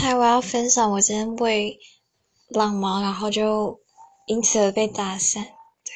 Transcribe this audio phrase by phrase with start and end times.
[0.00, 1.76] 嗨，我要分享我今天喂
[2.50, 3.80] 浪猫，然后就
[4.28, 5.42] 因此而被搭讪。
[5.42, 5.92] 对，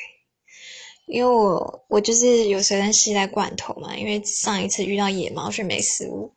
[1.07, 6.33] 因为我我就是有随身携带罐头嘛，因为上一次遇到野猫却没食物，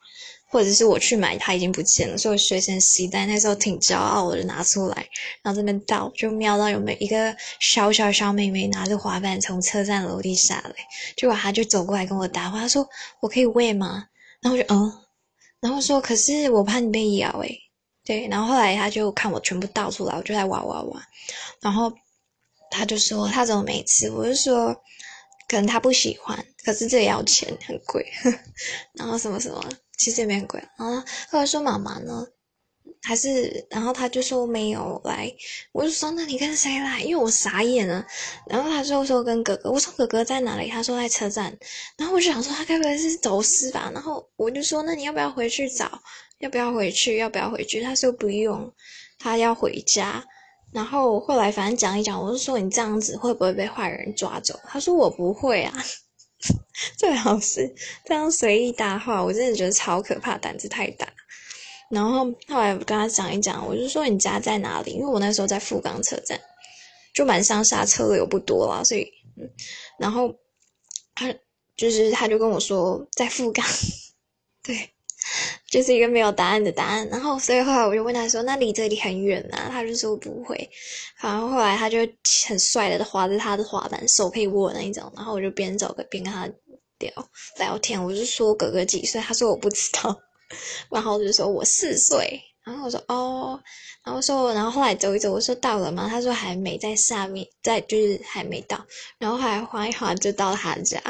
[0.48, 3.26] 或者是我去买它已经不见了，所以我随身携带。
[3.26, 5.10] 那时候挺骄傲的，拿出来，
[5.42, 10.76] 然后这边倒，就瞄到有没一个小小小妹妹拿着滑板从车站楼梯下来，
[11.18, 12.88] 结果她就走过来跟我搭话，她说
[13.22, 14.06] ：“我可以喂吗？”
[14.40, 15.02] 然后我就嗯。
[15.62, 17.60] 然后说，可是我怕你被咬诶，
[18.04, 18.28] 对。
[18.28, 21.02] 然后后来他就看我全部倒出来，我就在哇哇哇。
[21.62, 21.92] 然后
[22.70, 24.10] 他就说他怎么没吃？
[24.12, 24.74] 我就说
[25.48, 28.06] 可能他不喜欢，可是这也要钱，很贵。
[28.94, 29.64] 然后什么什么，
[29.98, 30.62] 其实也没很贵。
[30.78, 32.26] 然后后来说妈妈呢？
[33.02, 35.32] 还是，然后他就说没有来，
[35.72, 37.02] 我就说那你跟谁来？
[37.02, 38.04] 因为我傻眼了。
[38.48, 40.70] 然后他就说跟哥哥，我说哥哥在哪里？
[40.70, 41.56] 他说在车站。
[41.98, 43.92] 然后我就想说他该不会是走失吧？
[43.94, 46.02] 然后我就说那你要不要回去找？
[46.40, 47.18] 要不要回去？
[47.18, 47.82] 要不要回去？
[47.82, 48.74] 他说不用，
[49.20, 50.24] 他要回家。
[50.74, 54.60] 然后后来反正讲一讲，我就说你这样子会不会被坏人抓走？
[54.68, 55.74] 他说我不会啊，
[56.98, 61.08] 最好是这样随意搭话，我真的觉得超可怕，胆子太大。
[61.96, 64.92] 然后后来跟他讲一讲，我就说你家在哪里？
[64.92, 66.38] 因为我那时候在富冈车站，
[67.14, 69.50] 就蛮上下，车的，又不多啦，所以，嗯，
[69.98, 70.36] 然后
[71.16, 71.34] 他
[71.78, 73.66] 就是他就跟我说在富冈，
[74.62, 74.90] 对，
[75.70, 77.08] 就是一个没有答案的答案。
[77.10, 79.70] 然后所以后来我就问他说，那离这里很远啊？
[79.72, 80.70] 他就说不会。
[81.22, 82.00] 然后后来他就
[82.46, 85.10] 很帅的滑着他的滑板，手可以握那一种。
[85.16, 86.46] 然后我就边走边跟他
[87.00, 87.12] 聊
[87.58, 89.22] 聊天，我就说哥哥几岁？
[89.22, 90.22] 他说我不知道。
[90.90, 93.60] 然后就说我四岁，然后我说哦，
[94.04, 96.08] 然后说，然后后来走一走，我说到了吗？
[96.10, 98.86] 他说还没在下面，在就是还没到，
[99.18, 101.02] 然后后来滑一滑就到他家，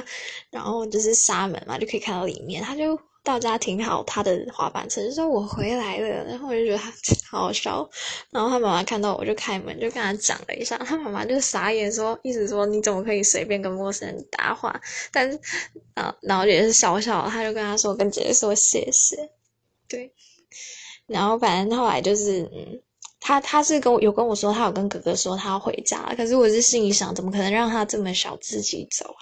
[0.50, 6.94] 然后就是沙门嘛，就可以看到里面，他就到家停好他的滑板车，就说我回来了，然后我就觉得他
[7.30, 7.90] 好好笑，
[8.32, 14.80] 然后他妈妈看到我就开门就跟他讲了一下，他妈妈就傻眼说，意思说你怎么可以随便跟陌生人搭话？
[15.12, 15.38] 但是
[15.96, 19.18] 啊，然后也是笑笑，他就跟他说跟姐姐说谢谢。
[19.90, 20.14] 对，
[21.08, 22.82] 然后反正后来就是，嗯，
[23.20, 26.16] 他他是跟我有跟我说，他有跟哥哥说他要回家了。
[26.16, 29.22] 可是我是心里想，怎么可能让他这么小自己走啊？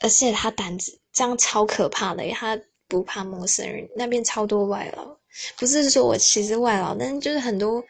[0.00, 2.58] 而且他胆子这样超可怕的，他
[2.92, 5.16] 不怕陌生人，那边超多外劳。
[5.56, 7.82] 不是说我歧视外劳，但是就是很多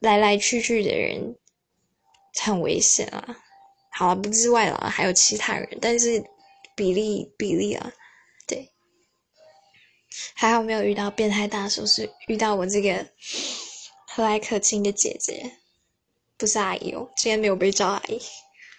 [0.00, 1.36] 来来去去的人
[2.40, 3.36] 很危险啊。
[3.92, 6.20] 好了，不是外劳，还有其他人，但是
[6.74, 7.92] 比例比例啊。
[8.44, 8.72] 对
[10.34, 13.06] 还好没有遇到变态大叔，是遇到我这个
[14.10, 15.52] 和蔼可亲的姐姐，
[16.36, 18.20] 不是阿姨哦，今天没有被叫阿姨。